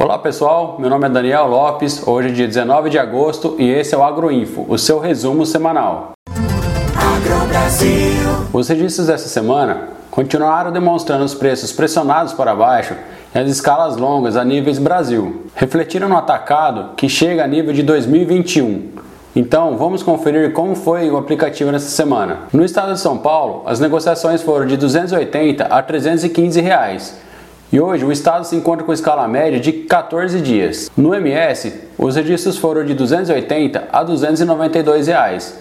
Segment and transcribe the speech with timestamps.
[0.00, 3.96] Olá pessoal, meu nome é Daniel Lopes, hoje é dia 19 de agosto e esse
[3.96, 6.12] é o Agroinfo, o seu resumo semanal.
[8.52, 12.94] Os registros dessa semana continuaram demonstrando os preços pressionados para baixo
[13.34, 15.46] e as escalas longas a níveis Brasil.
[15.56, 18.90] Refletiram no atacado que chega a nível de 2021.
[19.34, 22.42] Então, vamos conferir como foi o aplicativo nessa semana.
[22.52, 27.27] No estado de São Paulo, as negociações foram de 280 a 315 reais
[27.70, 30.90] e hoje o estado se encontra com escala média de 14 dias.
[30.96, 35.54] No MS, os registros foram de 280 a 292 reais.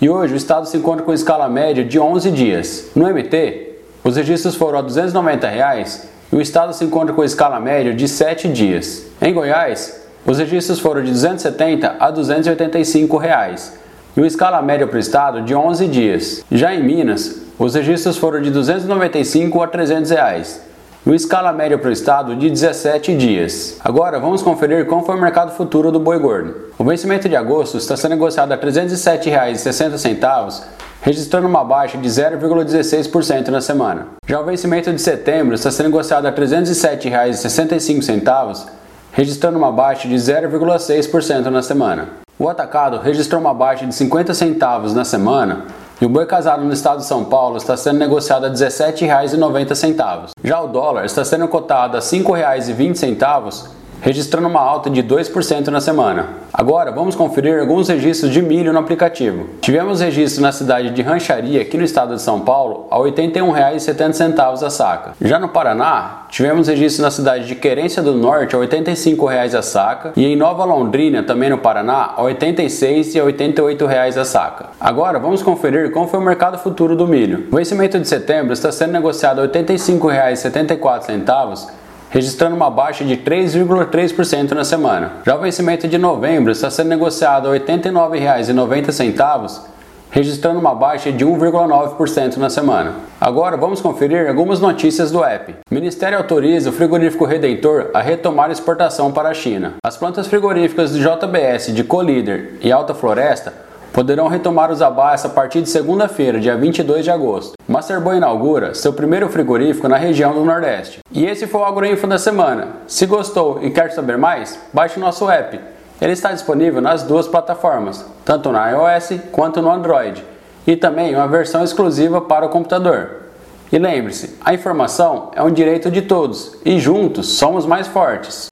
[0.00, 2.90] E hoje o estado se encontra com escala média de 11 dias.
[2.96, 7.60] No MT, os registros foram a 290 reais e o estado se encontra com escala
[7.60, 9.06] média de 7 dias.
[9.20, 13.78] Em Goiás, os registros foram de 270 a 285 reais
[14.16, 16.44] e o escala média para o estado de 11 dias.
[16.50, 20.71] Já em Minas, os registros foram de 295 a 300 reais
[21.04, 23.76] uma escala média para o estado de 17 dias.
[23.80, 26.54] Agora vamos conferir como foi o mercado futuro do boi gordo.
[26.78, 30.62] O vencimento de agosto está sendo negociado a R$ 307,60,
[31.02, 34.06] registrando uma baixa de 0,16% na semana.
[34.28, 38.66] Já o vencimento de setembro está sendo negociado a R$ 307,65,
[39.12, 42.08] registrando uma baixa de 0,6% na semana.
[42.38, 45.66] O atacado registrou uma baixa de 50 centavos na semana,
[46.00, 50.30] e o boi casado no estado de São Paulo está sendo negociado a R$ 17,90.
[50.42, 53.68] Já o dólar está sendo cotado a R$ 5,20
[54.02, 56.30] registrando uma alta de 2% na semana.
[56.52, 59.46] Agora vamos conferir alguns registros de milho no aplicativo.
[59.60, 64.62] Tivemos registro na cidade de Rancharia, aqui no estado de São Paulo, a R$ 81,70
[64.62, 65.12] a saca.
[65.20, 69.62] Já no Paraná, tivemos registro na cidade de Querência do Norte a R$ 85,00 a
[69.62, 74.24] saca e em Nova Londrina, também no Paraná, a R$ 86 e 88 reais a
[74.24, 74.70] saca.
[74.80, 77.46] Agora vamos conferir como foi o mercado futuro do milho.
[77.52, 81.81] O vencimento de setembro está sendo negociado a R$ 85,74
[82.12, 85.12] registrando uma baixa de 3,3% na semana.
[85.26, 89.62] Já o vencimento de novembro está sendo negociado a R$ 89,90,
[90.10, 92.96] registrando uma baixa de 1,9% na semana.
[93.18, 95.54] Agora vamos conferir algumas notícias do app.
[95.70, 99.72] O Ministério autoriza o frigorífico Redentor a retomar exportação para a China.
[99.82, 105.28] As plantas frigoríficas do JBS de Colíder e Alta Floresta poderão retomar os abaios a
[105.28, 107.52] partir de segunda-feira, dia 22 de agosto.
[107.68, 111.00] Masterboy inaugura seu primeiro frigorífico na região do Nordeste.
[111.12, 112.68] E esse foi o Agroinfo da semana.
[112.86, 115.60] Se gostou e quer saber mais, baixe o nosso app.
[116.00, 120.24] Ele está disponível nas duas plataformas, tanto na iOS quanto no Android,
[120.66, 123.22] e também uma versão exclusiva para o computador.
[123.70, 128.50] E lembre-se, a informação é um direito de todos e juntos somos mais fortes.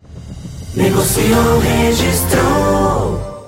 [0.75, 3.00] Negociou, registrou.